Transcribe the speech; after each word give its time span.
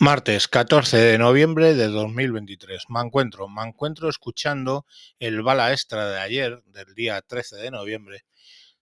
Martes 0.00 0.48
14 0.48 0.96
de 0.96 1.18
noviembre 1.18 1.74
de 1.74 1.86
2023. 1.88 2.84
Me 2.88 3.00
encuentro, 3.00 3.46
me 3.48 3.62
encuentro 3.62 4.08
escuchando 4.08 4.86
el 5.18 5.42
bala 5.42 5.70
extra 5.70 6.08
de 6.08 6.18
ayer, 6.18 6.62
del 6.64 6.94
día 6.94 7.20
13 7.20 7.56
de 7.56 7.70
noviembre, 7.70 8.24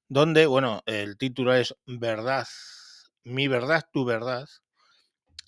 donde, 0.08 0.46
bueno, 0.46 0.82
el 0.86 1.18
título 1.18 1.54
es 1.54 1.74
Verdad, 1.84 2.46
mi 3.24 3.48
verdad, 3.48 3.84
tu 3.92 4.04
verdad. 4.04 4.48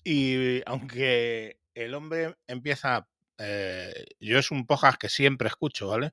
Y 0.03 0.61
aunque 0.69 1.57
el 1.75 1.95
hombre 1.95 2.35
empieza, 2.45 3.07
eh, 3.37 4.05
yo 4.19 4.39
es 4.39 4.51
un 4.51 4.67
podcast 4.67 4.99
que 4.99 5.09
siempre 5.09 5.47
escucho, 5.47 5.87
¿vale? 5.87 6.11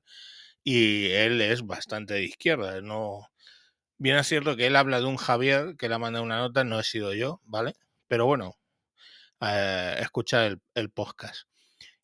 Y 0.63 1.07
él 1.11 1.41
es 1.41 1.65
bastante 1.65 2.15
de 2.15 2.23
izquierda, 2.23 2.81
no... 2.81 3.27
Bien 3.97 4.17
es 4.17 4.27
cierto 4.27 4.55
que 4.55 4.67
él 4.67 4.75
habla 4.77 4.99
de 5.01 5.05
un 5.07 5.17
Javier 5.17 5.75
que 5.77 5.89
le 5.89 5.95
ha 5.95 5.99
mandado 5.99 6.25
una 6.25 6.39
nota, 6.39 6.63
no 6.63 6.79
he 6.79 6.83
sido 6.83 7.13
yo, 7.13 7.41
¿vale? 7.45 7.73
Pero 8.07 8.25
bueno, 8.25 8.57
eh, 9.41 9.95
escuchar 9.99 10.45
el, 10.45 10.61
el, 10.75 10.89
podcast. 10.89 11.47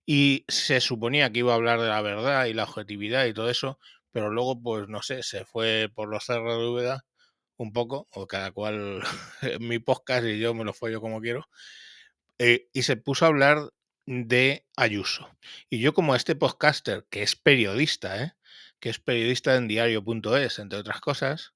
Y 0.05 0.45
se 0.47 0.79
suponía 0.81 1.31
que 1.31 1.39
iba 1.39 1.53
a 1.53 1.55
hablar 1.55 1.81
de 1.81 1.87
la 1.87 2.01
verdad 2.01 2.45
y 2.45 2.53
la 2.53 2.63
objetividad 2.63 3.25
y 3.25 3.33
todo 3.33 3.49
eso, 3.49 3.79
pero 4.11 4.29
luego, 4.31 4.61
pues 4.61 4.87
no 4.87 5.01
sé, 5.01 5.23
se 5.23 5.45
fue 5.45 5.91
por 5.93 6.09
los 6.09 6.25
cerros 6.25 6.57
de 6.57 6.65
Úbeda 6.65 7.05
un 7.57 7.73
poco, 7.73 8.07
o 8.11 8.27
cada 8.27 8.51
cual 8.51 9.01
mi 9.59 9.79
podcast 9.79 10.25
y 10.25 10.39
yo 10.39 10.53
me 10.53 10.63
lo 10.63 10.73
follo 10.73 11.01
como 11.01 11.21
quiero, 11.21 11.47
eh, 12.39 12.69
y 12.73 12.83
se 12.83 12.97
puso 12.97 13.25
a 13.25 13.29
hablar 13.29 13.71
de 14.05 14.65
Ayuso. 14.75 15.29
Y 15.69 15.79
yo 15.79 15.93
como 15.93 16.15
este 16.15 16.35
podcaster, 16.35 17.05
que 17.09 17.23
es 17.23 17.35
periodista, 17.35 18.23
¿eh? 18.23 18.33
que 18.79 18.89
es 18.89 18.99
periodista 18.99 19.55
en 19.55 19.67
diario.es, 19.67 20.59
entre 20.59 20.79
otras 20.79 21.01
cosas, 21.01 21.53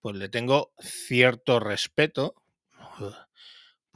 pues 0.00 0.16
le 0.16 0.28
tengo 0.28 0.72
cierto 0.78 1.60
respeto, 1.60 2.34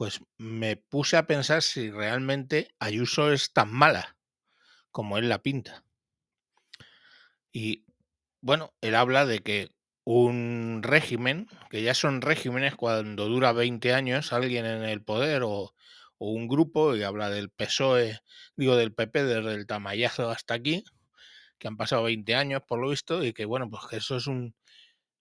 pues 0.01 0.19
me 0.39 0.77
puse 0.77 1.15
a 1.15 1.27
pensar 1.27 1.61
si 1.61 1.91
realmente 1.91 2.73
Ayuso 2.79 3.31
es 3.31 3.53
tan 3.53 3.71
mala 3.71 4.17
como 4.89 5.19
él 5.19 5.29
la 5.29 5.43
pinta. 5.43 5.83
Y 7.51 7.85
bueno, 8.41 8.73
él 8.81 8.95
habla 8.95 9.27
de 9.27 9.43
que 9.43 9.69
un 10.03 10.79
régimen, 10.81 11.47
que 11.69 11.83
ya 11.83 11.93
son 11.93 12.21
regímenes 12.21 12.73
cuando 12.73 13.27
dura 13.27 13.51
20 13.51 13.93
años 13.93 14.33
alguien 14.33 14.65
en 14.65 14.81
el 14.81 15.03
poder 15.03 15.43
o, 15.43 15.75
o 16.17 16.31
un 16.31 16.47
grupo, 16.47 16.95
y 16.95 17.03
habla 17.03 17.29
del 17.29 17.51
PSOE, 17.51 18.21
digo 18.55 18.75
del 18.77 18.95
PP, 18.95 19.23
desde 19.23 19.53
el 19.53 19.67
tamayazo 19.67 20.31
hasta 20.31 20.55
aquí, 20.55 20.83
que 21.59 21.67
han 21.67 21.77
pasado 21.77 22.01
20 22.01 22.33
años 22.33 22.63
por 22.67 22.79
lo 22.79 22.89
visto, 22.89 23.23
y 23.23 23.33
que 23.33 23.45
bueno, 23.45 23.69
pues 23.69 23.83
que 23.87 23.97
eso 23.97 24.15
es 24.15 24.25
un... 24.25 24.55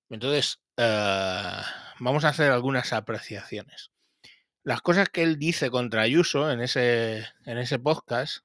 Entonces, 0.09 0.59
uh, 0.79 1.63
vamos 1.99 2.25
a 2.25 2.31
hacer 2.31 2.51
algunas 2.51 2.95
apreciaciones. 2.95 3.91
Las 4.63 4.83
cosas 4.83 5.09
que 5.09 5.23
él 5.23 5.39
dice 5.39 5.71
contra 5.71 6.03
Ayuso 6.03 6.51
en 6.51 6.61
ese, 6.61 7.27
en 7.47 7.57
ese 7.57 7.79
podcast 7.79 8.45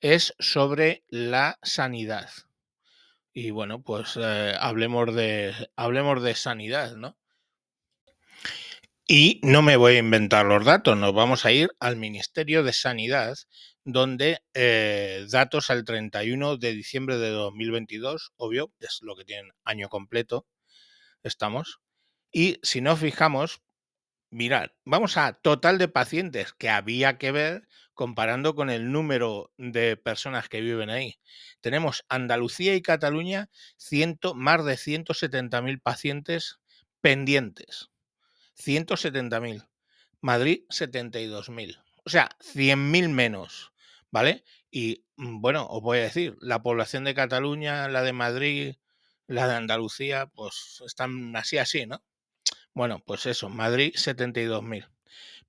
es 0.00 0.34
sobre 0.38 1.04
la 1.08 1.58
sanidad. 1.62 2.28
Y 3.32 3.50
bueno, 3.50 3.82
pues 3.82 4.18
eh, 4.20 4.54
hablemos, 4.60 5.14
de, 5.14 5.54
hablemos 5.74 6.22
de 6.22 6.34
sanidad, 6.34 6.96
¿no? 6.96 7.16
Y 9.06 9.40
no 9.42 9.62
me 9.62 9.76
voy 9.76 9.94
a 9.94 10.00
inventar 10.00 10.44
los 10.44 10.66
datos, 10.66 10.94
nos 10.98 11.14
vamos 11.14 11.46
a 11.46 11.52
ir 11.52 11.70
al 11.80 11.96
Ministerio 11.96 12.62
de 12.62 12.74
Sanidad, 12.74 13.38
donde 13.84 14.42
eh, 14.52 15.24
datos 15.30 15.70
al 15.70 15.86
31 15.86 16.58
de 16.58 16.72
diciembre 16.74 17.16
de 17.16 17.30
2022, 17.30 18.32
obvio, 18.36 18.70
es 18.80 18.98
lo 19.00 19.16
que 19.16 19.24
tienen 19.24 19.50
año 19.64 19.88
completo, 19.88 20.46
estamos. 21.22 21.80
Y 22.30 22.58
si 22.62 22.82
nos 22.82 23.00
fijamos, 23.00 23.62
mirad, 24.30 24.70
vamos 24.84 25.16
a 25.16 25.32
total 25.34 25.78
de 25.78 25.88
pacientes 25.88 26.52
que 26.52 26.68
había 26.68 27.18
que 27.18 27.32
ver 27.32 27.68
comparando 27.94 28.54
con 28.54 28.70
el 28.70 28.92
número 28.92 29.52
de 29.56 29.96
personas 29.96 30.48
que 30.48 30.60
viven 30.60 30.90
ahí. 30.90 31.18
Tenemos 31.60 32.04
Andalucía 32.08 32.74
y 32.76 32.82
Cataluña, 32.82 33.50
ciento, 33.76 34.34
más 34.34 34.64
de 34.64 34.74
170.000 34.74 35.82
pacientes 35.82 36.60
pendientes. 37.00 37.90
170.000. 38.56 39.68
Madrid, 40.20 40.62
72.000. 40.68 41.82
O 42.04 42.10
sea, 42.10 42.28
100.000 42.40 43.08
menos, 43.08 43.72
¿vale? 44.10 44.44
Y 44.70 45.04
bueno, 45.16 45.66
os 45.66 45.82
voy 45.82 45.98
a 45.98 46.02
decir, 46.02 46.36
la 46.40 46.62
población 46.62 47.04
de 47.04 47.14
Cataluña, 47.14 47.88
la 47.88 48.02
de 48.02 48.12
Madrid, 48.12 48.76
la 49.26 49.48
de 49.48 49.54
Andalucía, 49.54 50.26
pues 50.26 50.82
están 50.86 51.34
así, 51.36 51.58
así, 51.58 51.86
¿no? 51.86 52.02
Bueno, 52.78 53.02
pues 53.04 53.26
eso, 53.26 53.48
Madrid 53.48 53.92
72.000. 53.96 54.86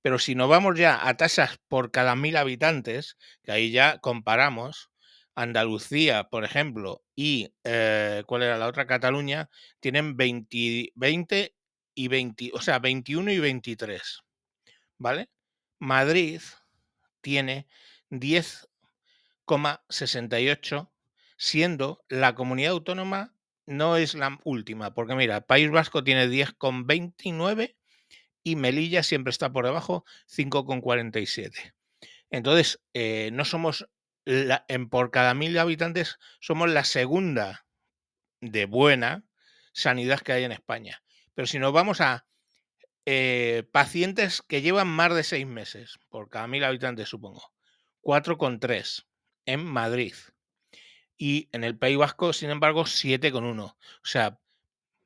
Pero 0.02 0.18
si 0.18 0.34
nos 0.34 0.48
vamos 0.48 0.76
ya 0.76 1.06
a 1.06 1.16
tasas 1.16 1.60
por 1.68 1.92
cada 1.92 2.16
mil 2.16 2.36
habitantes, 2.36 3.16
que 3.44 3.52
ahí 3.52 3.70
ya 3.70 3.98
comparamos, 3.98 4.90
Andalucía, 5.36 6.24
por 6.24 6.44
ejemplo, 6.44 7.04
y 7.14 7.54
eh, 7.62 8.24
¿cuál 8.26 8.42
era 8.42 8.58
la 8.58 8.66
otra? 8.66 8.88
Cataluña, 8.88 9.48
tienen 9.78 10.16
20, 10.16 10.90
20 10.96 11.54
y 11.94 12.08
20, 12.08 12.50
o 12.52 12.60
sea, 12.60 12.80
21 12.80 13.30
y 13.30 13.38
23, 13.38 14.22
¿vale? 14.98 15.30
Madrid 15.78 16.40
tiene 17.20 17.68
10,68, 18.10 20.90
siendo 21.36 22.04
la 22.08 22.34
comunidad 22.34 22.72
autónoma 22.72 23.36
no 23.70 23.96
es 23.96 24.14
la 24.14 24.38
última, 24.44 24.92
porque 24.94 25.14
mira, 25.14 25.42
País 25.42 25.70
Vasco 25.70 26.02
tiene 26.02 26.28
10,29 26.28 27.76
y 28.42 28.56
Melilla 28.56 29.02
siempre 29.02 29.30
está 29.30 29.52
por 29.52 29.64
debajo, 29.64 30.04
5,47. 30.28 31.72
Entonces, 32.30 32.80
eh, 32.94 33.30
no 33.32 33.44
somos, 33.44 33.88
la, 34.24 34.64
en, 34.68 34.88
por 34.88 35.10
cada 35.10 35.34
mil 35.34 35.56
habitantes, 35.56 36.18
somos 36.40 36.68
la 36.68 36.84
segunda 36.84 37.64
de 38.40 38.66
buena 38.66 39.24
sanidad 39.72 40.20
que 40.20 40.32
hay 40.32 40.44
en 40.44 40.52
España. 40.52 41.02
Pero 41.34 41.46
si 41.46 41.58
nos 41.58 41.72
vamos 41.72 42.00
a 42.00 42.26
eh, 43.06 43.64
pacientes 43.72 44.42
que 44.42 44.62
llevan 44.62 44.88
más 44.88 45.14
de 45.14 45.22
seis 45.22 45.46
meses, 45.46 45.98
por 46.08 46.28
cada 46.28 46.48
mil 46.48 46.64
habitantes, 46.64 47.08
supongo, 47.08 47.52
4,3 48.02 49.06
en 49.46 49.64
Madrid. 49.64 50.14
Y 51.22 51.50
en 51.52 51.64
el 51.64 51.76
País 51.76 51.98
Vasco, 51.98 52.32
sin 52.32 52.48
embargo, 52.48 52.86
7,1. 52.86 53.62
O 53.62 53.76
sea, 54.02 54.40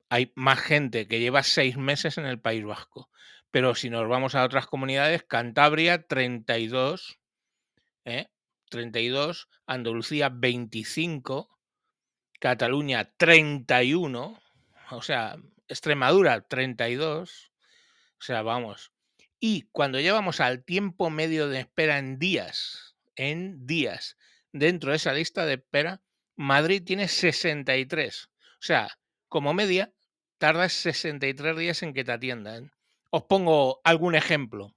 hay 0.09 0.33
más 0.37 0.61
gente 0.61 1.09
que 1.09 1.19
lleva 1.19 1.43
seis 1.43 1.77
meses 1.77 2.19
en 2.19 2.25
el 2.25 2.39
País 2.39 2.65
Vasco. 2.65 3.11
Pero 3.51 3.75
si 3.75 3.91
nos 3.91 4.09
vamos 4.09 4.37
a 4.37 4.45
otras 4.45 4.69
comunidades, 4.69 5.25
Cantabria 5.25 6.07
32, 6.07 7.19
¿eh? 8.05 8.29
32, 8.71 9.49
Andalucía 9.67 10.29
25, 10.29 11.59
Cataluña 12.39 13.13
31, 13.17 14.41
o 14.93 15.03
sea, 15.03 15.37
Extremadura 15.67 16.43
32, 16.43 17.51
o 18.21 18.23
sea, 18.23 18.43
vamos. 18.43 18.93
Y 19.41 19.63
cuando 19.73 19.99
llevamos 19.99 20.39
al 20.39 20.65
tiempo 20.65 21.11
medio 21.11 21.49
de 21.49 21.59
espera 21.59 21.99
en 21.99 22.21
días, 22.21 22.95
en 23.17 23.67
días, 23.67 24.17
dentro 24.53 24.91
de 24.91 24.97
esa 24.97 25.13
lista 25.13 25.45
de 25.45 25.55
espera, 25.55 26.04
Madrid 26.37 26.83
tiene 26.85 27.09
63. 27.09 28.27
O 28.27 28.29
sea, 28.61 28.89
como 29.29 29.55
media, 29.55 29.93
tardas 30.39 30.73
63 30.73 31.57
días 31.57 31.83
en 31.83 31.95
que 31.95 32.05
te 32.05 32.13
atiendan. 32.13 32.73
Os 33.11 33.25
pongo 33.25 33.81
algún 33.85 34.15
ejemplo. 34.15 34.75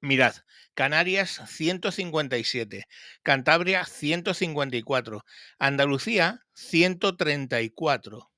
Mirad, 0.00 0.34
Canarias 0.74 1.40
157, 1.46 2.86
Cantabria 3.22 3.84
154, 3.86 5.24
Andalucía 5.58 6.44
134 6.52 8.30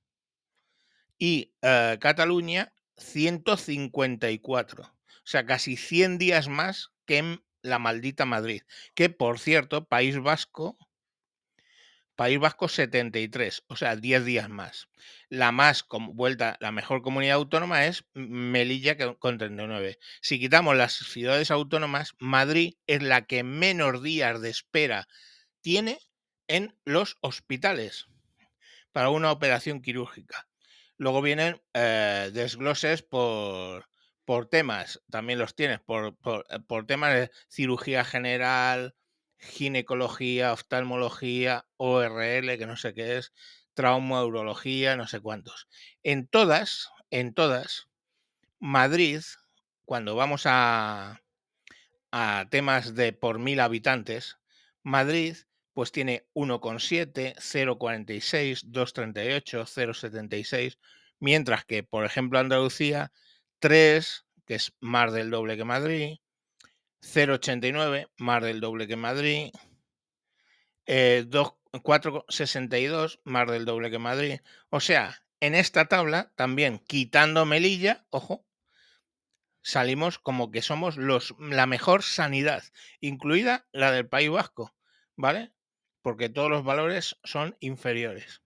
y 1.18 1.52
uh, 1.62 1.98
Cataluña 1.98 2.72
154. 2.96 4.84
O 4.84 4.88
sea, 5.24 5.44
casi 5.44 5.76
100 5.76 6.18
días 6.18 6.48
más 6.48 6.92
que 7.04 7.18
en 7.18 7.44
la 7.62 7.78
maldita 7.78 8.24
Madrid. 8.26 8.62
Que, 8.94 9.10
por 9.10 9.38
cierto, 9.40 9.86
País 9.86 10.20
Vasco 10.20 10.78
País 12.16 12.38
Vasco 12.38 12.68
73, 12.68 13.64
o 13.68 13.76
sea, 13.76 13.94
10 13.94 14.24
días 14.24 14.48
más. 14.48 14.88
La 15.28 15.52
más 15.52 15.82
como 15.82 16.14
vuelta, 16.14 16.56
la 16.60 16.72
mejor 16.72 17.02
comunidad 17.02 17.36
autónoma 17.36 17.86
es 17.86 18.04
Melilla 18.14 18.96
con 19.18 19.38
39. 19.38 19.98
Si 20.22 20.40
quitamos 20.40 20.76
las 20.76 20.94
ciudades 20.94 21.50
autónomas, 21.50 22.14
Madrid 22.18 22.74
es 22.86 23.02
la 23.02 23.26
que 23.26 23.42
menos 23.42 24.02
días 24.02 24.40
de 24.40 24.48
espera 24.48 25.08
tiene 25.60 25.98
en 26.48 26.74
los 26.84 27.18
hospitales 27.20 28.06
para 28.92 29.10
una 29.10 29.30
operación 29.30 29.82
quirúrgica. 29.82 30.48
Luego 30.96 31.20
vienen 31.20 31.60
eh, 31.74 32.30
desgloses 32.32 33.02
por, 33.02 33.88
por 34.24 34.48
temas, 34.48 35.02
también 35.10 35.38
los 35.38 35.54
tienes, 35.54 35.80
por, 35.80 36.16
por, 36.16 36.46
por 36.66 36.86
temas 36.86 37.12
de 37.12 37.30
cirugía 37.48 38.04
general, 38.04 38.94
ginecología, 39.38 40.52
oftalmología, 40.52 41.66
ORL, 41.76 42.58
que 42.58 42.66
no 42.66 42.76
sé 42.76 42.94
qué 42.94 43.18
es, 43.18 43.32
trauma, 43.74 44.24
urología, 44.24 44.96
no 44.96 45.06
sé 45.06 45.20
cuántos. 45.20 45.68
En 46.02 46.26
todas, 46.26 46.90
en 47.10 47.34
todas, 47.34 47.88
Madrid, 48.58 49.20
cuando 49.84 50.16
vamos 50.16 50.42
a, 50.46 51.22
a 52.10 52.46
temas 52.50 52.94
de 52.94 53.12
por 53.12 53.38
mil 53.38 53.60
habitantes, 53.60 54.38
Madrid 54.82 55.36
pues 55.76 55.92
tiene 55.92 56.26
1,7, 56.32 57.34
0,46, 57.36 58.64
2,38, 58.64 59.66
0,76, 59.66 60.78
mientras 61.18 61.66
que, 61.66 61.82
por 61.82 62.06
ejemplo, 62.06 62.38
Andalucía, 62.38 63.12
3, 63.58 64.24
que 64.46 64.54
es 64.54 64.72
más 64.80 65.12
del 65.12 65.28
doble 65.28 65.58
que 65.58 65.64
Madrid, 65.64 66.16
0,89, 67.06 68.08
más 68.18 68.42
del 68.42 68.60
doble 68.60 68.86
que 68.86 68.96
Madrid, 68.96 69.50
eh, 70.86 71.24
4,62, 71.30 73.20
más 73.24 73.50
del 73.50 73.64
doble 73.64 73.90
que 73.90 73.98
Madrid. 73.98 74.40
O 74.70 74.80
sea, 74.80 75.22
en 75.40 75.54
esta 75.54 75.86
tabla, 75.86 76.32
también 76.34 76.78
quitando 76.78 77.46
Melilla, 77.46 78.06
ojo, 78.10 78.46
salimos 79.62 80.18
como 80.18 80.50
que 80.50 80.62
somos 80.62 80.96
los, 80.96 81.34
la 81.38 81.66
mejor 81.66 82.02
sanidad, 82.02 82.62
incluida 83.00 83.66
la 83.72 83.92
del 83.92 84.08
País 84.08 84.30
Vasco, 84.30 84.74
¿vale? 85.16 85.52
Porque 86.02 86.28
todos 86.28 86.50
los 86.50 86.64
valores 86.64 87.18
son 87.24 87.56
inferiores. 87.60 88.42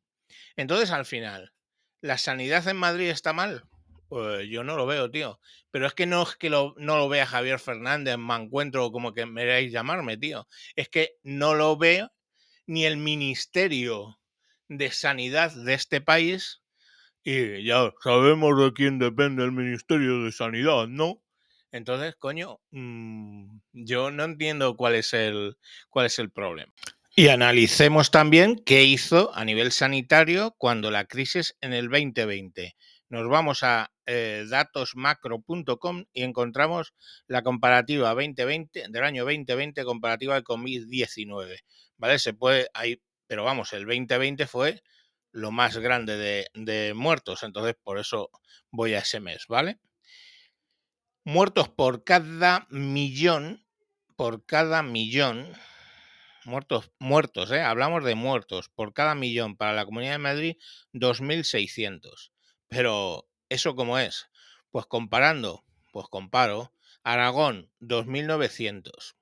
Entonces, 0.57 0.91
al 0.91 1.05
final, 1.05 1.53
¿la 2.01 2.19
sanidad 2.19 2.67
en 2.69 2.77
Madrid 2.77 3.11
está 3.11 3.33
mal? 3.33 3.70
Pues 4.11 4.49
yo 4.49 4.65
no 4.65 4.77
lo 4.77 4.87
veo, 4.87 5.09
tío. 5.09 5.39
Pero 5.71 5.87
es 5.87 5.95
que 5.95 6.05
no 6.05 6.25
es 6.25 6.35
que 6.35 6.51
lo, 6.51 6.75
no 6.79 6.99
lo 6.99 7.09
vea 7.09 7.27
Javier 7.27 7.61
Fernández, 7.61 8.19
me 8.19 8.35
encuentro 8.35 8.91
como 8.91 9.15
que 9.15 9.25
queráis 9.25 9.71
llamarme, 9.71 10.17
tío. 10.17 10.49
Es 10.75 10.89
que 10.89 11.13
no 11.23 11.55
lo 11.55 11.77
veo 11.77 12.11
ni 12.67 12.87
el 12.87 12.97
Ministerio 12.97 14.19
de 14.69 14.91
Sanidad 14.91 15.53
de 15.55 15.75
este 15.75 16.01
país. 16.01 16.61
Y 17.23 17.63
ya 17.65 17.93
sabemos 18.03 18.61
de 18.61 18.73
quién 18.73 18.99
depende 18.99 19.45
el 19.45 19.53
Ministerio 19.53 20.25
de 20.25 20.33
Sanidad, 20.33 20.89
¿no? 20.89 21.23
Entonces, 21.71 22.17
coño, 22.17 22.59
mmm, 22.73 23.61
yo 23.73 24.11
no 24.11 24.25
entiendo 24.25 24.77
cuál 24.77 24.97
es 24.97 25.15
el, 25.15 25.57
cuál 25.89 26.07
es 26.07 26.19
el 26.19 26.33
problema. 26.33 26.73
Y 27.15 27.29
analicemos 27.29 28.11
también 28.11 28.61
qué 28.67 28.83
hizo 28.83 29.33
a 29.37 29.45
nivel 29.45 29.71
sanitario 29.71 30.57
cuando 30.59 30.91
la 30.91 31.05
crisis 31.05 31.57
en 31.61 31.75
el 31.75 31.89
2020. 31.89 32.75
Nos 33.11 33.29
vamos 33.29 33.65
a 33.65 33.93
eh, 34.07 34.47
datosmacro.com 34.49 36.05
y 36.13 36.23
encontramos 36.23 36.95
la 37.27 37.43
comparativa 37.43 38.11
2020 38.11 38.85
del 38.89 39.03
año 39.03 39.25
2020 39.25 39.85
comparativa 39.85 40.37
de 40.37 40.45
COVID-19. 40.45 41.57
¿Vale? 41.97 42.19
Se 42.21 42.35
puede 42.35 42.69
ahí, 42.73 43.03
pero 43.27 43.43
vamos, 43.43 43.73
el 43.73 43.85
2020 43.85 44.47
fue 44.47 44.81
lo 45.33 45.51
más 45.51 45.77
grande 45.79 46.17
de, 46.17 46.47
de 46.55 46.95
muertos, 46.95 47.43
entonces 47.43 47.75
por 47.83 47.99
eso 47.99 48.31
voy 48.71 48.95
a 48.95 49.01
ese 49.01 49.19
mes, 49.19 49.47
¿vale? 49.49 49.81
Muertos 51.25 51.69
por 51.69 52.05
cada 52.05 52.69
millón, 52.71 53.67
por 54.15 54.47
cada 54.47 54.83
millón, 54.85 55.53
muertos, 56.45 56.93
muertos, 57.01 57.51
¿eh? 57.51 57.61
hablamos 57.61 58.05
de 58.05 58.15
muertos 58.15 58.69
por 58.69 58.95
cada 58.95 59.17
millón 59.17 59.57
para 59.57 59.73
la 59.73 59.85
Comunidad 59.85 60.13
de 60.13 60.19
Madrid, 60.19 60.57
2.600. 60.93 62.31
Pero 62.71 63.29
eso 63.49 63.75
cómo 63.75 63.99
es? 63.99 64.31
Pues 64.71 64.87
comparando, 64.87 65.65
pues 65.93 66.07
comparo, 66.09 66.73
Aragón, 67.03 67.73
2.900. 67.81 69.17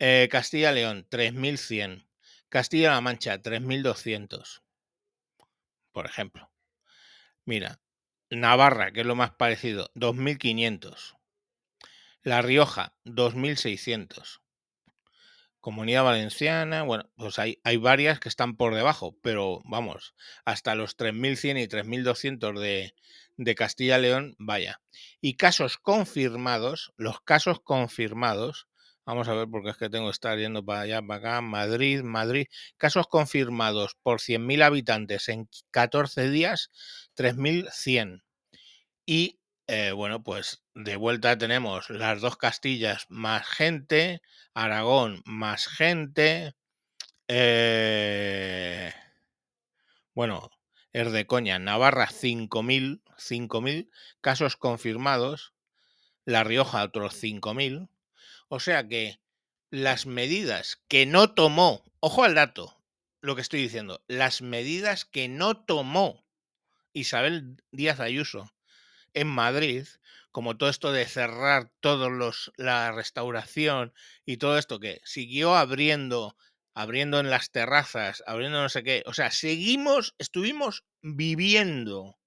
Eh, 0.00 0.28
Castilla-León, 0.30 1.06
3.100. 1.08 2.08
Castilla-La 2.48 3.00
Mancha, 3.00 3.40
3.200. 3.40 4.62
Por 5.92 6.06
ejemplo. 6.06 6.50
Mira, 7.44 7.80
Navarra, 8.30 8.90
que 8.90 9.00
es 9.02 9.06
lo 9.06 9.14
más 9.14 9.30
parecido, 9.30 9.92
2.500. 9.94 11.16
La 12.22 12.42
Rioja, 12.42 12.96
2.600. 13.04 14.40
Comunidad 15.66 16.04
Valenciana, 16.04 16.84
bueno, 16.84 17.10
pues 17.16 17.40
hay, 17.40 17.60
hay, 17.64 17.76
varias 17.76 18.20
que 18.20 18.28
están 18.28 18.56
por 18.56 18.72
debajo, 18.72 19.18
pero 19.20 19.62
vamos, 19.64 20.14
hasta 20.44 20.76
los 20.76 20.96
3.100 20.96 21.60
y 21.60 21.66
3.200 21.66 22.60
de, 22.60 22.94
de 23.36 23.54
Castilla-León, 23.56 24.36
vaya. 24.38 24.80
Y 25.20 25.34
casos 25.34 25.76
confirmados, 25.76 26.92
los 26.96 27.20
casos 27.20 27.58
confirmados, 27.58 28.68
vamos 29.04 29.26
a 29.26 29.34
ver 29.34 29.48
porque 29.50 29.70
es 29.70 29.76
que 29.76 29.90
tengo 29.90 30.06
que 30.06 30.12
estar 30.12 30.38
yendo 30.38 30.64
para 30.64 30.82
allá, 30.82 31.02
para 31.02 31.18
acá, 31.18 31.40
Madrid, 31.40 32.02
Madrid, 32.02 32.46
casos 32.76 33.08
confirmados 33.08 33.96
por 34.04 34.20
100.000 34.20 34.62
habitantes 34.62 35.28
en 35.28 35.48
14 35.72 36.30
días, 36.30 36.70
3.100. 37.16 38.22
Y 39.04 39.40
eh, 39.68 39.92
bueno, 39.92 40.22
pues 40.22 40.64
de 40.74 40.96
vuelta 40.96 41.36
tenemos 41.38 41.90
las 41.90 42.20
dos 42.20 42.36
Castillas 42.36 43.06
más 43.08 43.46
gente, 43.46 44.22
Aragón 44.54 45.22
más 45.24 45.66
gente, 45.66 46.54
eh, 47.28 48.92
bueno, 50.14 50.50
es 50.92 51.10
de 51.10 51.26
coña, 51.26 51.58
Navarra 51.58 52.06
5.000, 52.06 53.02
5.000 53.18 53.90
casos 54.20 54.56
confirmados, 54.56 55.52
La 56.24 56.44
Rioja 56.44 56.84
otros 56.84 57.20
5.000, 57.20 57.88
o 58.48 58.60
sea 58.60 58.86
que 58.86 59.20
las 59.70 60.06
medidas 60.06 60.80
que 60.86 61.06
no 61.06 61.34
tomó, 61.34 61.82
ojo 61.98 62.22
al 62.22 62.36
dato, 62.36 62.80
lo 63.20 63.34
que 63.34 63.42
estoy 63.42 63.62
diciendo, 63.62 64.04
las 64.06 64.42
medidas 64.42 65.04
que 65.04 65.28
no 65.28 65.56
tomó 65.56 66.24
Isabel 66.92 67.62
Díaz 67.72 67.98
Ayuso 67.98 68.55
en 69.16 69.28
Madrid, 69.28 69.86
como 70.30 70.58
todo 70.58 70.68
esto 70.68 70.92
de 70.92 71.06
cerrar 71.06 71.70
todos 71.80 72.12
los 72.12 72.52
la 72.56 72.92
restauración 72.92 73.94
y 74.26 74.36
todo 74.36 74.58
esto 74.58 74.78
que 74.78 75.00
siguió 75.04 75.56
abriendo, 75.56 76.36
abriendo 76.74 77.18
en 77.18 77.30
las 77.30 77.50
terrazas, 77.50 78.22
abriendo 78.26 78.60
no 78.60 78.68
sé 78.68 78.84
qué, 78.84 79.02
o 79.06 79.14
sea, 79.14 79.30
seguimos, 79.30 80.14
estuvimos 80.18 80.84
viviendo 81.00 82.18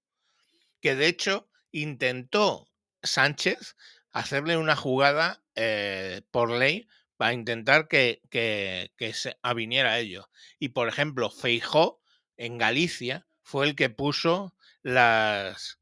que 0.80 0.96
de 0.96 1.06
hecho 1.06 1.48
intentó 1.70 2.68
Sánchez 3.04 3.76
hacerle 4.10 4.56
una 4.56 4.74
jugada 4.74 5.44
eh, 5.54 6.22
por 6.32 6.50
ley 6.50 6.88
para 7.16 7.34
intentar 7.34 7.86
que, 7.86 8.20
que, 8.30 8.92
que 8.96 9.14
se 9.14 9.38
aviniera 9.42 9.92
a 9.92 9.98
ello. 10.00 10.28
Y 10.58 10.70
por 10.70 10.88
ejemplo, 10.88 11.30
Feijó 11.30 12.02
en 12.36 12.58
Galicia 12.58 13.28
fue 13.42 13.66
el 13.66 13.76
que 13.76 13.90
puso 13.90 14.56
las, 14.82 15.79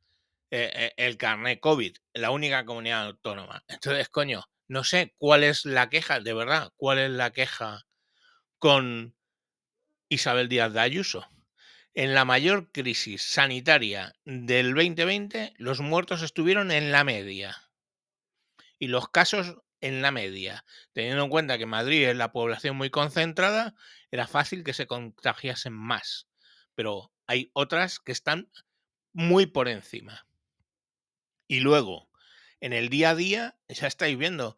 eh, 0.50 0.92
el 0.96 1.16
carnet 1.16 1.60
COVID, 1.60 1.96
la 2.14 2.30
única 2.30 2.64
comunidad 2.64 3.06
autónoma. 3.06 3.64
Entonces, 3.68 4.08
coño, 4.08 4.44
no 4.68 4.84
sé 4.84 5.14
cuál 5.18 5.44
es 5.44 5.64
la 5.64 5.88
queja, 5.88 6.20
de 6.20 6.34
verdad, 6.34 6.72
cuál 6.76 6.98
es 6.98 7.10
la 7.10 7.32
queja 7.32 7.86
con 8.58 9.14
Isabel 10.08 10.48
Díaz 10.48 10.72
de 10.72 10.80
Ayuso. 10.80 11.28
En 11.94 12.14
la 12.14 12.24
mayor 12.24 12.70
crisis 12.70 13.22
sanitaria 13.22 14.14
del 14.24 14.74
2020, 14.74 15.54
los 15.56 15.80
muertos 15.80 16.22
estuvieron 16.22 16.70
en 16.70 16.92
la 16.92 17.02
media 17.02 17.56
y 18.78 18.88
los 18.88 19.08
casos 19.08 19.56
en 19.80 20.02
la 20.02 20.10
media. 20.10 20.64
Teniendo 20.92 21.24
en 21.24 21.30
cuenta 21.30 21.58
que 21.58 21.66
Madrid 21.66 22.08
es 22.08 22.16
la 22.16 22.32
población 22.32 22.76
muy 22.76 22.90
concentrada, 22.90 23.74
era 24.10 24.26
fácil 24.26 24.64
que 24.64 24.74
se 24.74 24.86
contagiasen 24.86 25.72
más. 25.72 26.28
Pero 26.74 27.12
hay 27.26 27.50
otras 27.52 27.98
que 27.98 28.12
están 28.12 28.50
muy 29.12 29.46
por 29.46 29.68
encima. 29.68 30.27
Y 31.48 31.60
luego, 31.60 32.10
en 32.60 32.74
el 32.74 32.90
día 32.90 33.10
a 33.10 33.14
día, 33.14 33.58
ya 33.68 33.86
estáis 33.86 34.16
viendo, 34.18 34.56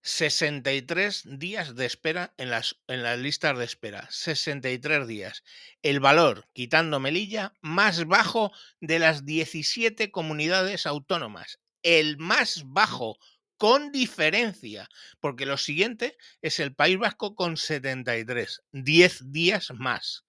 63 0.00 1.38
días 1.38 1.76
de 1.76 1.86
espera 1.86 2.34
en 2.36 2.50
las, 2.50 2.80
en 2.88 3.02
las 3.02 3.18
listas 3.18 3.56
de 3.56 3.64
espera. 3.64 4.08
63 4.10 5.06
días. 5.06 5.44
El 5.82 6.00
valor, 6.00 6.48
quitando 6.52 6.98
Melilla, 6.98 7.54
más 7.60 8.06
bajo 8.06 8.52
de 8.80 8.98
las 8.98 9.24
17 9.24 10.10
comunidades 10.10 10.86
autónomas. 10.86 11.60
El 11.82 12.16
más 12.18 12.62
bajo, 12.66 13.18
con 13.56 13.92
diferencia, 13.92 14.88
porque 15.20 15.46
lo 15.46 15.56
siguiente 15.56 16.16
es 16.40 16.58
el 16.58 16.74
País 16.74 16.98
Vasco 16.98 17.36
con 17.36 17.56
73. 17.56 18.62
10 18.72 19.32
días 19.32 19.70
más. 19.72 20.24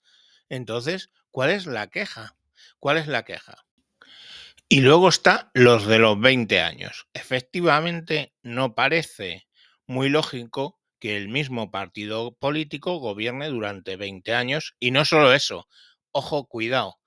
Entonces, 0.50 1.10
¿cuál 1.32 1.50
es 1.50 1.66
la 1.66 1.88
queja? 1.88 2.38
¿Cuál 2.78 2.98
es 2.98 3.08
la 3.08 3.24
queja? 3.24 3.66
Y 4.74 4.82
luego 4.82 5.08
está 5.08 5.52
los 5.54 5.86
de 5.86 6.00
los 6.00 6.20
20 6.20 6.60
años. 6.60 7.06
Efectivamente, 7.14 8.34
no 8.42 8.74
parece 8.74 9.46
muy 9.86 10.10
lógico 10.10 10.80
que 11.00 11.16
el 11.16 11.30
mismo 11.30 11.70
partido 11.70 12.36
político 12.38 12.98
gobierne 12.98 13.50
durante 13.50 13.98
20 13.98 14.34
años. 14.34 14.74
Y 14.80 14.90
no 14.90 15.06
solo 15.06 15.32
eso, 15.32 15.68
ojo, 16.12 16.48
cuidado, 16.48 16.98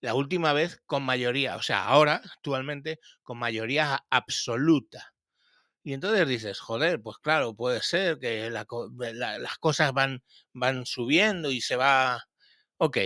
la 0.00 0.14
última 0.14 0.52
vez 0.52 0.82
con 0.84 1.04
mayoría, 1.04 1.54
o 1.54 1.62
sea, 1.62 1.84
ahora, 1.84 2.22
actualmente, 2.24 2.98
con 3.22 3.38
mayoría 3.38 4.04
absoluta. 4.10 5.14
Y 5.84 5.92
entonces 5.92 6.26
dices, 6.26 6.58
joder, 6.58 7.00
pues 7.00 7.18
claro, 7.18 7.54
puede 7.54 7.82
ser 7.82 8.18
que 8.18 8.50
la, 8.50 8.66
la, 9.14 9.38
las 9.38 9.58
cosas 9.58 9.92
van, 9.92 10.24
van 10.52 10.86
subiendo 10.86 11.52
y 11.52 11.60
se 11.60 11.76
va... 11.76 12.24
Ok, 12.78 12.98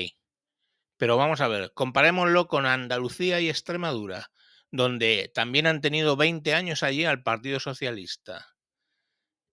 pero 0.97 1.17
vamos 1.17 1.41
a 1.41 1.49
ver, 1.49 1.73
comparémoslo 1.75 2.49
con 2.49 2.67
Andalucía 2.67 3.41
y 3.41 3.49
Extremadura, 3.49 4.31
donde 4.71 5.31
también 5.35 5.67
han 5.67 5.81
tenido 5.81 6.17
20 6.17 6.55
años 6.55 6.83
allí 6.83 7.05
al 7.05 7.23
Partido 7.23 7.61
Socialista. 7.61 8.57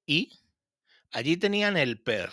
Y 0.05 0.39
allí 1.11 1.37
tenían 1.37 1.77
el 1.77 2.01
PER, 2.01 2.29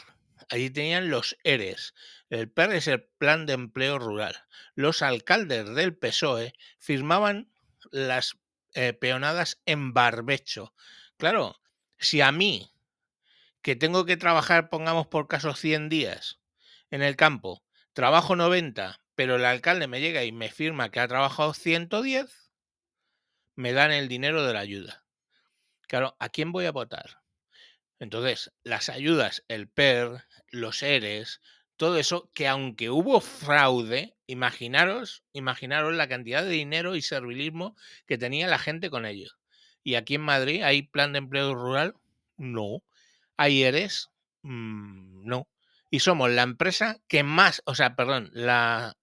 allí 0.49 0.71
tenían 0.71 1.11
los 1.11 1.37
ERES. 1.45 1.95
El 2.31 2.51
PER 2.51 2.73
es 2.73 2.87
el 2.89 3.03
Plan 3.19 3.47
de 3.47 3.55
Empleo 3.55 3.99
Rural. 3.99 4.37
Los 4.75 5.03
alcaldes 5.03 5.75
del 5.75 5.97
PSOE 5.97 6.55
firmaban 6.79 7.53
las 7.91 8.37
eh, 8.75 8.93
peonadas 8.93 9.61
en 9.67 9.93
barbecho. 9.93 10.75
Claro, 11.17 11.61
si 11.99 12.21
a 12.21 12.33
mí, 12.33 12.73
que 13.63 13.77
tengo 13.77 14.07
que 14.07 14.17
trabajar, 14.17 14.71
pongamos 14.71 15.09
por 15.09 15.29
caso 15.29 15.55
100 15.55 15.89
días 15.89 16.39
en 16.91 17.03
el 17.03 17.17
campo, 17.17 17.63
trabajo 17.93 18.37
90, 18.37 19.01
pero 19.15 19.37
el 19.37 19.45
alcalde 19.45 19.87
me 19.87 20.01
llega 20.01 20.25
y 20.25 20.33
me 20.33 20.51
firma 20.51 20.91
que 20.91 21.01
ha 21.01 21.09
trabajado 21.09 21.55
110, 21.55 22.51
me 23.57 23.73
dan 23.73 23.93
el 23.93 24.09
dinero 24.09 24.45
de 24.45 24.55
la 24.55 24.61
ayuda. 24.61 25.05
Claro, 25.89 26.17
¿a 26.19 26.29
quién 26.29 26.53
voy 26.53 26.67
a 26.67 26.73
votar? 26.73 27.21
Entonces, 27.99 28.53
las 28.65 28.89
ayudas, 28.89 29.45
el 29.49 29.69
PER, 29.69 30.25
los 30.49 30.83
ERES, 30.83 31.41
todo 31.77 31.99
eso, 31.99 32.31
que 32.35 32.49
aunque 32.49 32.91
hubo 32.91 33.21
fraude, 33.21 34.17
imaginaros, 34.27 35.25
imaginaros 35.33 35.95
la 35.95 36.09
cantidad 36.09 36.43
de 36.43 36.51
dinero 36.51 36.97
y 36.97 37.03
servilismo 37.03 37.77
que 38.07 38.19
tenía 38.19 38.49
la 38.49 38.59
gente 38.59 38.91
con 38.91 39.05
ello. 39.05 39.33
¿Y 39.83 39.95
aquí 39.97 40.15
en 40.15 40.23
Madrid 40.23 40.63
hay 40.63 40.83
plan 40.83 41.13
de 41.13 41.19
empleo 41.19 41.55
rural? 41.55 41.95
No. 42.37 42.83
¿Hay 43.37 43.63
ERES? 43.63 44.11
Mm, 44.43 45.27
no. 45.27 45.49
Y 45.91 46.01
somos 46.01 46.31
la 46.31 46.43
empresa 46.43 47.01
que 47.09 47.23
más, 47.23 47.63
o 47.67 47.75
sea, 47.75 47.97
perdón, 47.97 48.31
la 48.33 48.97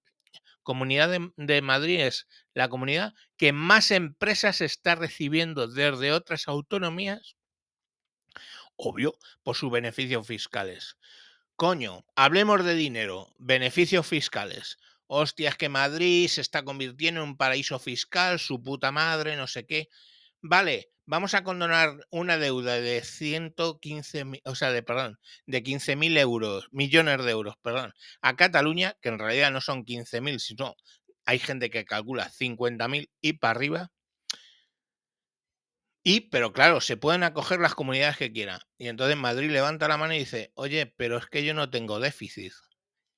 Comunidad 0.64 1.10
de, 1.10 1.32
de, 1.38 1.62
Madrid 1.62 2.02
es 2.02 2.28
la 2.54 2.68
comunidad 2.68 3.14
que 3.38 3.54
más 3.54 3.90
empresas 3.90 4.60
está 4.60 4.96
recibiendo 4.96 5.68
desde 5.68 6.12
otras 6.12 6.50
autonomías 6.50 7.38
obvio, 8.78 9.18
por 9.44 9.56
sus 9.56 9.72
beneficios 9.72 10.26
fiscales. 10.26 10.98
Coño, 11.56 12.06
hablemos 12.16 12.64
de 12.64 12.76
dinero, 12.76 13.34
beneficios 13.40 14.06
fiscales. 14.08 14.78
Hostia, 15.08 15.50
es 15.50 15.56
que 15.56 15.70
Madrid 15.70 16.28
se 16.28 16.42
está 16.42 16.64
convirtiendo 16.64 17.22
en 17.22 17.30
un 17.30 17.38
paraíso 17.38 17.80
fiscal, 17.80 18.40
su 18.40 18.62
puta 18.62 18.92
madre, 18.92 19.36
no 19.36 19.48
sé 19.48 19.66
qué. 19.66 19.90
Vale, 20.42 20.92
vamos 21.08 21.34
a 21.34 21.44
condonar 21.44 22.06
una 22.12 22.38
deuda 22.38 22.80
de 22.80 23.02
115, 23.02 24.26
o 24.46 24.56
sea, 24.56 24.72
de, 24.72 24.84
perdón, 24.84 25.20
de 25.48 25.64
15.000 25.64 26.18
euros, 26.20 26.68
millones 26.72 27.24
de 27.24 27.32
euros, 27.32 27.56
perdón, 27.64 27.94
a 28.22 28.36
Cataluña, 28.36 28.96
que 29.02 29.10
en 29.10 29.18
realidad 29.18 29.52
no 29.52 29.62
son 29.62 29.86
15.000, 29.86 30.40
sino 30.40 30.76
hay 31.26 31.40
gente 31.40 31.70
que 31.70 31.86
calcula 31.86 32.30
50.000 32.30 33.10
y 33.22 33.34
para 33.34 33.52
arriba. 33.52 33.92
Y, 36.04 36.22
pero 36.30 36.54
claro, 36.54 36.80
se 36.80 36.96
pueden 36.96 37.24
acoger 37.24 37.60
las 37.60 37.76
comunidades 37.76 38.18
que 38.18 38.32
quieran. 38.32 38.60
Y 38.78 38.88
entonces 38.88 39.18
Madrid 39.18 39.50
levanta 39.52 39.90
la 39.90 39.98
mano 39.98 40.14
y 40.14 40.20
dice, 40.20 40.52
oye, 40.56 40.86
pero 40.86 41.18
es 41.18 41.26
que 41.28 41.44
yo 41.44 41.54
no 41.54 41.70
tengo 41.70 42.00
déficit. 42.00 42.54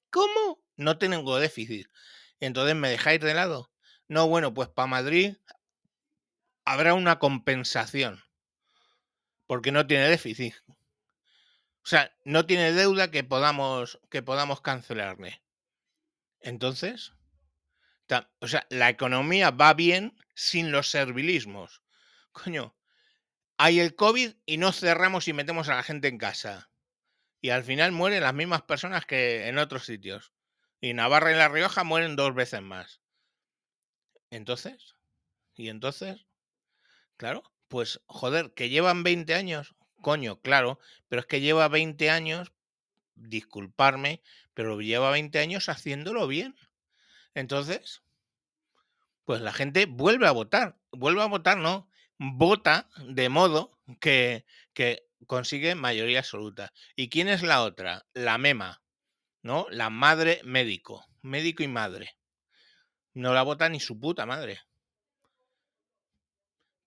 ¿Cómo? 0.10 0.60
No 0.76 0.98
tengo 0.98 1.38
déficit. 1.38 1.88
Entonces 2.40 2.76
me 2.76 2.90
dejáis 2.90 3.20
de 3.20 3.34
lado. 3.36 3.72
No, 4.08 4.28
bueno, 4.28 4.56
pues 4.56 4.70
para 4.70 4.88
Madrid 4.88 5.36
habrá 6.70 6.94
una 6.94 7.18
compensación. 7.18 8.24
Porque 9.48 9.72
no 9.72 9.88
tiene 9.88 10.08
déficit. 10.08 10.54
O 10.68 11.88
sea, 11.88 12.16
no 12.26 12.46
tiene 12.46 12.74
deuda 12.74 13.10
que 13.10 13.24
podamos, 13.24 14.00
que 14.12 14.22
podamos 14.22 14.62
cancelarle. 14.62 15.42
Entonces, 16.40 17.14
o 18.40 18.48
sea, 18.48 18.68
la 18.70 18.90
economía 18.90 19.50
va 19.50 19.74
bien 19.74 20.16
sin 20.36 20.72
los 20.72 20.92
servilismos. 20.92 21.82
Coño, 22.32 22.76
hay 23.58 23.80
el 23.80 23.96
COVID 23.96 24.36
y 24.46 24.58
no 24.58 24.72
cerramos 24.72 25.28
y 25.28 25.34
metemos 25.34 25.70
a 25.70 25.76
la 25.76 25.84
gente 25.84 26.08
en 26.08 26.20
casa. 26.20 26.70
Y 27.42 27.50
al 27.50 27.64
final 27.64 27.92
mueren 27.92 28.22
las 28.22 28.36
mismas 28.36 28.62
personas 28.62 29.08
que 29.08 29.48
en 29.48 29.58
otros 29.58 29.86
sitios. 29.86 30.34
Y 30.82 30.94
Navarra 30.94 31.32
y 31.32 31.36
La 31.36 31.50
Rioja 31.50 31.84
mueren 31.84 32.16
dos 32.16 32.36
veces 32.36 32.62
más. 32.62 33.02
Entonces, 34.30 34.96
y 35.56 35.70
entonces, 35.70 36.29
claro, 37.20 37.44
pues 37.68 38.02
joder, 38.08 38.54
que 38.54 38.70
llevan 38.70 39.04
20 39.04 39.36
años, 39.36 39.76
coño, 40.02 40.40
claro, 40.40 40.80
pero 41.10 41.20
es 41.20 41.26
que 41.28 41.42
lleva 41.42 41.68
20 41.68 42.10
años, 42.10 42.54
disculparme, 43.16 44.24
pero 44.54 44.80
lleva 44.80 45.12
20 45.12 45.38
años 45.38 45.68
haciéndolo 45.68 46.28
bien. 46.28 46.56
Entonces, 47.36 48.04
pues 49.26 49.42
la 49.42 49.52
gente 49.52 49.86
vuelve 49.86 50.28
a 50.28 50.32
votar, 50.32 50.80
vuelve 50.94 51.22
a 51.22 51.28
votar, 51.28 51.58
no, 51.58 51.90
vota 52.18 52.90
de 53.06 53.28
modo 53.28 53.78
que, 54.00 54.46
que 54.74 55.06
consigue 55.28 55.76
mayoría 55.76 56.20
absoluta. 56.20 56.72
¿Y 56.96 57.10
quién 57.10 57.28
es 57.28 57.44
la 57.44 57.64
otra? 57.64 58.06
La 58.14 58.38
MEMA, 58.38 58.82
¿no? 59.44 59.68
La 59.72 59.90
madre 59.90 60.40
médico, 60.46 61.06
médico 61.22 61.64
y 61.64 61.68
madre. 61.68 62.18
No 63.14 63.34
la 63.34 63.44
vota 63.44 63.68
ni 63.68 63.82
su 63.82 64.00
puta 64.00 64.26
madre. 64.26 64.62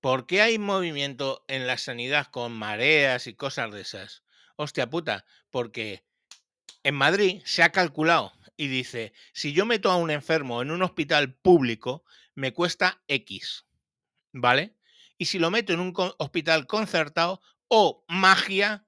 ¿Por 0.02 0.26
qué 0.26 0.42
hay 0.42 0.58
movimiento 0.58 1.46
en 1.48 1.66
la 1.66 1.78
sanidad 1.78 2.26
con 2.26 2.52
mareas 2.52 3.26
y 3.26 3.32
cosas 3.32 3.72
de 3.72 3.80
esas? 3.80 4.22
Hostia 4.56 4.90
puta, 4.90 5.24
porque 5.50 6.04
en 6.82 6.94
Madrid 6.94 7.40
se 7.46 7.62
ha 7.62 7.72
calculado 7.72 8.34
y 8.58 8.66
dice, 8.66 9.14
si 9.32 9.54
yo 9.54 9.64
meto 9.64 9.90
a 9.90 9.96
un 9.96 10.10
enfermo 10.10 10.60
en 10.60 10.70
un 10.70 10.82
hospital 10.82 11.32
público, 11.32 12.04
me 12.34 12.52
cuesta 12.52 13.02
X, 13.08 13.64
¿vale? 14.32 14.76
y 15.22 15.26
si 15.26 15.38
lo 15.38 15.52
meto 15.52 15.72
en 15.72 15.78
un 15.78 15.94
hospital 16.18 16.66
concertado 16.66 17.40
o 17.68 18.04
magia, 18.08 18.84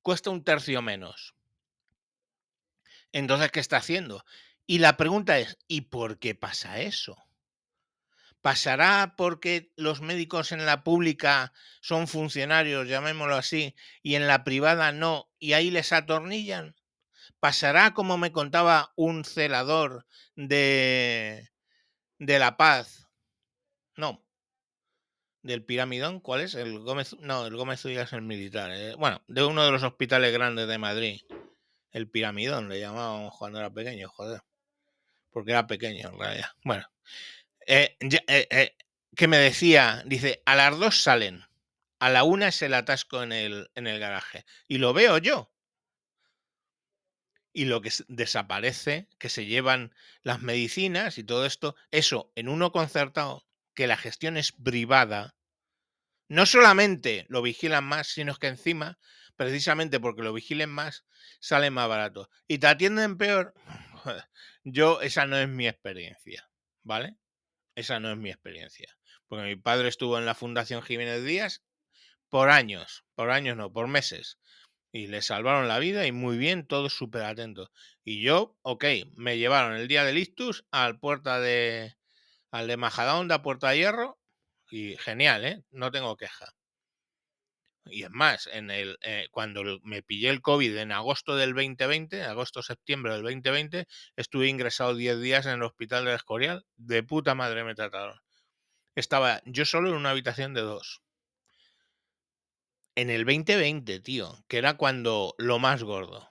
cuesta 0.00 0.30
un 0.30 0.44
tercio 0.44 0.80
menos. 0.80 1.34
Entonces, 3.10 3.50
¿qué 3.50 3.58
está 3.58 3.78
haciendo? 3.78 4.24
Y 4.64 4.78
la 4.78 4.96
pregunta 4.96 5.40
es, 5.40 5.58
¿y 5.66 5.80
por 5.80 6.20
qué 6.20 6.36
pasa 6.36 6.80
eso? 6.80 7.16
¿Pasará 8.42 9.14
porque 9.16 9.72
los 9.76 10.00
médicos 10.00 10.50
en 10.50 10.66
la 10.66 10.82
pública 10.82 11.52
son 11.80 12.08
funcionarios, 12.08 12.88
llamémoslo 12.88 13.36
así, 13.36 13.76
y 14.02 14.16
en 14.16 14.26
la 14.26 14.42
privada 14.42 14.90
no, 14.90 15.30
y 15.38 15.52
ahí 15.52 15.70
les 15.70 15.92
atornillan? 15.92 16.74
¿Pasará 17.38 17.94
como 17.94 18.18
me 18.18 18.32
contaba 18.32 18.92
un 18.96 19.24
celador 19.24 20.06
de, 20.34 21.50
de 22.18 22.38
La 22.40 22.56
Paz? 22.56 23.08
No, 23.96 24.24
del 25.42 25.64
Piramidón, 25.64 26.20
¿cuál 26.20 26.40
es? 26.40 26.54
El 26.54 26.78
Gómez, 26.80 27.16
no, 27.20 27.46
el 27.46 27.56
Gómez 27.56 27.80
Zúñiga 27.80 28.02
es 28.02 28.12
el 28.12 28.22
militar. 28.22 28.70
Eh. 28.72 28.94
Bueno, 28.96 29.22
de 29.26 29.44
uno 29.44 29.64
de 29.64 29.72
los 29.72 29.82
hospitales 29.82 30.32
grandes 30.32 30.68
de 30.68 30.78
Madrid. 30.78 31.20
El 31.90 32.08
Piramidón 32.08 32.68
le 32.68 32.80
llamábamos 32.80 33.36
cuando 33.36 33.58
era 33.58 33.70
pequeño, 33.70 34.08
joder. 34.08 34.40
Porque 35.30 35.52
era 35.52 35.66
pequeño 35.66 36.08
en 36.08 36.18
realidad. 36.18 36.50
Bueno, 36.64 36.86
eh, 37.66 37.96
eh, 38.00 38.76
que 39.16 39.28
me 39.28 39.38
decía, 39.38 40.02
dice, 40.06 40.42
a 40.46 40.56
las 40.56 40.78
dos 40.78 41.02
salen, 41.02 41.44
a 41.98 42.10
la 42.10 42.24
una 42.24 42.48
es 42.48 42.62
el 42.62 42.74
atasco 42.74 43.22
en 43.22 43.32
el, 43.32 43.70
en 43.74 43.86
el 43.86 43.98
garaje. 43.98 44.44
Y 44.68 44.78
lo 44.78 44.92
veo 44.92 45.18
yo. 45.18 45.52
Y 47.52 47.66
lo 47.66 47.82
que 47.82 47.90
desaparece, 48.08 49.08
que 49.18 49.28
se 49.28 49.46
llevan 49.46 49.94
las 50.22 50.40
medicinas 50.40 51.18
y 51.18 51.24
todo 51.24 51.44
esto, 51.44 51.76
eso 51.90 52.32
en 52.34 52.48
uno 52.48 52.72
concertado 52.72 53.46
que 53.74 53.86
la 53.86 53.96
gestión 53.96 54.36
es 54.36 54.52
privada, 54.52 55.36
no 56.28 56.46
solamente 56.46 57.26
lo 57.28 57.42
vigilan 57.42 57.84
más, 57.84 58.06
sino 58.08 58.34
que 58.36 58.46
encima, 58.46 58.98
precisamente 59.36 60.00
porque 60.00 60.22
lo 60.22 60.32
vigilen 60.32 60.70
más, 60.70 61.04
sale 61.40 61.70
más 61.70 61.88
barato. 61.88 62.30
Y 62.48 62.58
te 62.58 62.68
atienden 62.68 63.18
peor. 63.18 63.54
Yo, 64.64 65.02
esa 65.02 65.26
no 65.26 65.36
es 65.36 65.48
mi 65.48 65.68
experiencia, 65.68 66.48
¿vale? 66.82 67.16
Esa 67.74 68.00
no 68.00 68.10
es 68.12 68.18
mi 68.18 68.30
experiencia. 68.30 68.96
Porque 69.28 69.46
mi 69.46 69.56
padre 69.56 69.88
estuvo 69.88 70.18
en 70.18 70.26
la 70.26 70.34
Fundación 70.34 70.82
Jiménez 70.82 71.24
Díaz 71.24 71.62
por 72.28 72.50
años, 72.50 73.04
por 73.14 73.30
años 73.30 73.56
no, 73.56 73.72
por 73.72 73.88
meses. 73.88 74.38
Y 74.92 75.06
le 75.06 75.22
salvaron 75.22 75.68
la 75.68 75.78
vida 75.78 76.06
y 76.06 76.12
muy 76.12 76.36
bien, 76.36 76.66
todos 76.66 76.94
súper 76.94 77.22
atentos. 77.24 77.70
Y 78.04 78.22
yo, 78.22 78.56
ok, 78.62 78.84
me 79.16 79.38
llevaron 79.38 79.74
el 79.74 79.88
día 79.88 80.04
del 80.04 80.18
ictus 80.18 80.64
al 80.70 80.98
puerta 80.98 81.40
de, 81.40 81.96
al 82.50 82.68
de 82.68 82.76
Majadahonda, 82.76 83.42
Puerta 83.42 83.70
de 83.70 83.78
Hierro, 83.78 84.18
y 84.70 84.96
genial, 84.98 85.44
¿eh? 85.44 85.64
No 85.70 85.90
tengo 85.90 86.16
queja. 86.16 86.54
Y 87.84 88.04
es 88.04 88.10
más, 88.10 88.48
en 88.52 88.70
el, 88.70 88.98
eh, 89.02 89.28
cuando 89.30 89.62
me 89.82 90.02
pillé 90.02 90.30
el 90.30 90.40
COVID 90.40 90.76
en 90.76 90.92
agosto 90.92 91.36
del 91.36 91.52
2020, 91.52 92.22
agosto-septiembre 92.22 93.12
del 93.12 93.22
2020, 93.22 93.86
estuve 94.16 94.48
ingresado 94.48 94.94
10 94.94 95.20
días 95.20 95.46
en 95.46 95.54
el 95.54 95.62
hospital 95.62 96.04
de 96.04 96.14
Escorial. 96.14 96.64
De 96.76 97.02
puta 97.02 97.34
madre 97.34 97.64
me 97.64 97.74
trataron. 97.74 98.20
Estaba 98.94 99.42
yo 99.44 99.64
solo 99.64 99.88
en 99.88 99.96
una 99.96 100.10
habitación 100.10 100.54
de 100.54 100.60
dos. 100.60 101.02
En 102.94 103.10
el 103.10 103.24
2020, 103.24 104.00
tío, 104.00 104.44
que 104.48 104.58
era 104.58 104.74
cuando 104.76 105.34
lo 105.38 105.58
más 105.58 105.82
gordo. 105.82 106.30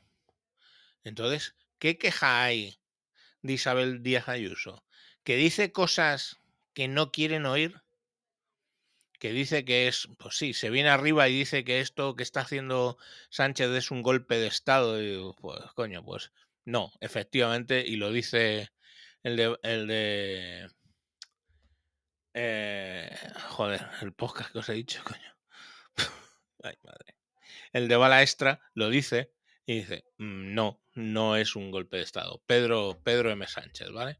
Entonces, 1.03 1.55
¿qué 1.79 1.97
queja 1.97 2.43
hay 2.43 2.79
de 3.41 3.53
Isabel 3.53 4.03
Díaz 4.03 4.29
Ayuso? 4.29 4.83
que 5.23 5.35
dice 5.35 5.71
cosas 5.71 6.41
que 6.73 6.87
no 6.87 7.11
quieren 7.11 7.45
oír, 7.45 7.81
que 9.21 9.33
dice 9.33 9.63
que 9.63 9.87
es, 9.87 10.09
pues 10.17 10.35
sí, 10.35 10.55
se 10.55 10.71
viene 10.71 10.89
arriba 10.89 11.29
y 11.29 11.37
dice 11.37 11.63
que 11.63 11.79
esto 11.79 12.15
que 12.15 12.23
está 12.23 12.41
haciendo 12.41 12.97
Sánchez 13.29 13.69
es 13.69 13.91
un 13.91 14.01
golpe 14.01 14.39
de 14.39 14.47
Estado. 14.47 14.99
Y 14.99 15.31
pues, 15.39 15.59
coño, 15.75 16.03
pues 16.03 16.31
no, 16.65 16.91
efectivamente, 17.01 17.85
y 17.85 17.97
lo 17.97 18.11
dice 18.11 18.71
el 19.21 19.37
de. 19.37 19.59
El 19.61 19.85
de 19.85 20.71
eh, 22.33 23.15
joder, 23.49 23.87
el 24.01 24.11
podcast 24.13 24.51
que 24.53 24.59
os 24.59 24.69
he 24.69 24.73
dicho, 24.73 25.03
coño. 25.05 25.37
Ay, 26.63 26.75
madre. 26.81 27.15
El 27.73 27.87
de 27.87 27.97
Bala 27.97 28.23
Extra 28.23 28.59
lo 28.73 28.89
dice 28.89 29.31
y 29.67 29.81
dice: 29.81 30.03
"Mm, 30.17 30.55
No, 30.55 30.81
no 30.95 31.35
es 31.35 31.55
un 31.55 31.69
golpe 31.69 31.97
de 31.97 32.03
Estado. 32.03 32.41
Pedro, 32.47 32.99
Pedro 33.03 33.29
M. 33.29 33.45
Sánchez, 33.45 33.91
¿vale? 33.91 34.19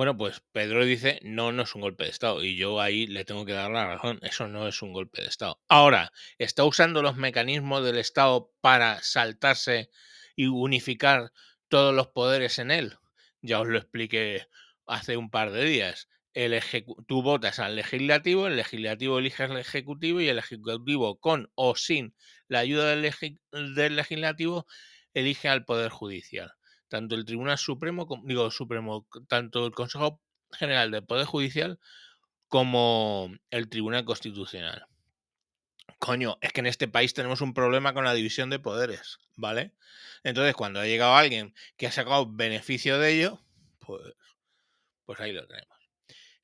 Bueno, 0.00 0.16
pues 0.16 0.42
Pedro 0.52 0.82
dice, 0.86 1.20
no, 1.24 1.52
no 1.52 1.64
es 1.64 1.74
un 1.74 1.82
golpe 1.82 2.04
de 2.04 2.10
Estado. 2.10 2.42
Y 2.42 2.56
yo 2.56 2.80
ahí 2.80 3.06
le 3.06 3.26
tengo 3.26 3.44
que 3.44 3.52
dar 3.52 3.70
la 3.70 3.86
razón. 3.86 4.18
Eso 4.22 4.48
no 4.48 4.66
es 4.66 4.80
un 4.80 4.94
golpe 4.94 5.20
de 5.20 5.28
Estado. 5.28 5.60
Ahora, 5.68 6.10
¿está 6.38 6.64
usando 6.64 7.02
los 7.02 7.16
mecanismos 7.18 7.84
del 7.84 7.98
Estado 7.98 8.50
para 8.62 9.02
saltarse 9.02 9.90
y 10.36 10.46
unificar 10.46 11.32
todos 11.68 11.94
los 11.94 12.08
poderes 12.08 12.58
en 12.58 12.70
él? 12.70 12.94
Ya 13.42 13.60
os 13.60 13.68
lo 13.68 13.76
expliqué 13.76 14.46
hace 14.86 15.18
un 15.18 15.28
par 15.28 15.50
de 15.50 15.66
días. 15.66 16.08
El 16.32 16.58
tú 17.06 17.20
votas 17.22 17.58
al 17.58 17.76
legislativo, 17.76 18.46
el 18.46 18.56
legislativo 18.56 19.18
elige 19.18 19.42
al 19.42 19.58
ejecutivo 19.58 20.22
y 20.22 20.28
el 20.28 20.38
ejecutivo 20.38 21.20
con 21.20 21.50
o 21.54 21.76
sin 21.76 22.14
la 22.48 22.60
ayuda 22.60 22.88
del 22.88 23.96
legislativo 23.96 24.66
elige 25.12 25.50
al 25.50 25.66
poder 25.66 25.90
judicial 25.90 26.54
tanto 26.90 27.14
el 27.14 27.24
Tribunal 27.24 27.56
Supremo, 27.56 28.06
digo 28.24 28.50
Supremo, 28.50 29.06
tanto 29.28 29.64
el 29.64 29.72
Consejo 29.72 30.20
General 30.52 30.90
del 30.90 31.04
Poder 31.04 31.24
Judicial 31.24 31.78
como 32.48 33.32
el 33.50 33.68
Tribunal 33.70 34.04
Constitucional. 34.04 34.86
Coño, 35.98 36.38
es 36.40 36.52
que 36.52 36.60
en 36.60 36.66
este 36.66 36.88
país 36.88 37.14
tenemos 37.14 37.40
un 37.40 37.54
problema 37.54 37.94
con 37.94 38.04
la 38.04 38.14
división 38.14 38.50
de 38.50 38.58
poderes, 38.58 39.18
¿vale? 39.36 39.72
Entonces, 40.24 40.54
cuando 40.54 40.80
ha 40.80 40.86
llegado 40.86 41.14
alguien 41.14 41.54
que 41.76 41.86
ha 41.86 41.92
sacado 41.92 42.30
beneficio 42.30 42.98
de 42.98 43.12
ello, 43.12 43.40
pues, 43.78 44.02
pues 45.04 45.20
ahí 45.20 45.32
lo 45.32 45.46
tenemos. 45.46 45.78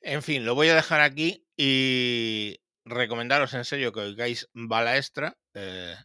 En 0.00 0.22
fin, 0.22 0.44
lo 0.44 0.54
voy 0.54 0.68
a 0.68 0.74
dejar 0.76 1.00
aquí 1.00 1.44
y 1.56 2.60
recomendaros 2.84 3.54
en 3.54 3.64
serio 3.64 3.92
que 3.92 4.00
oigáis 4.00 4.48
Bala 4.52 4.96
Extra. 4.96 5.36
eh, 5.54 5.96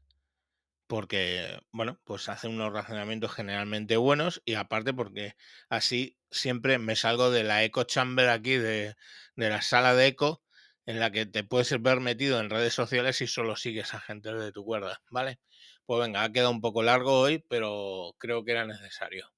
porque, 0.92 1.62
bueno, 1.72 2.02
pues 2.04 2.28
hacen 2.28 2.52
unos 2.52 2.74
razonamientos 2.74 3.32
generalmente 3.34 3.96
buenos 3.96 4.42
y 4.46 4.56
aparte 4.56 4.94
porque 4.94 5.36
así 5.70 6.18
siempre 6.32 6.80
me 6.80 6.98
salgo 6.98 7.32
de 7.32 7.44
la 7.44 7.64
eco 7.64 7.84
chamber 7.86 8.28
aquí, 8.30 8.58
de, 8.58 8.96
de 9.38 9.50
la 9.50 9.62
sala 9.62 9.96
de 9.96 10.08
eco, 10.08 10.44
en 10.86 11.00
la 11.00 11.10
que 11.12 11.26
te 11.26 11.46
puedes 11.46 11.82
ver 11.82 12.02
metido 12.02 12.42
en 12.42 12.50
redes 12.50 12.74
sociales 12.74 13.22
y 13.22 13.28
solo 13.28 13.56
sigues 13.56 13.94
a 13.94 14.02
gente 14.02 14.34
de 14.34 14.52
tu 14.52 14.66
cuerda, 14.66 15.02
¿vale? 15.10 15.40
Pues 15.86 16.02
venga, 16.02 16.24
ha 16.24 16.32
quedado 16.34 16.52
un 16.52 16.60
poco 16.62 16.84
largo 16.84 17.20
hoy, 17.22 17.42
pero 17.48 18.14
creo 18.18 18.44
que 18.44 18.52
era 18.52 18.66
necesario. 18.66 19.30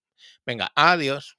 Venga, 0.46 0.72
adiós. 0.76 1.38